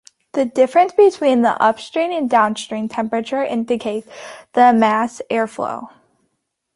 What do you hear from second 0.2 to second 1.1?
The difference